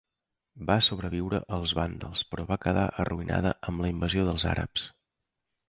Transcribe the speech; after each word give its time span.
Va 0.69 0.77
sobreviure 0.85 1.41
als 1.57 1.73
vàndals, 1.81 2.25
però 2.33 2.47
va 2.53 2.59
quedar 2.65 2.87
arruïnada 3.05 3.55
amb 3.71 3.87
la 3.87 3.95
invasió 3.95 4.27
dels 4.33 4.51
àrabs. 4.57 4.91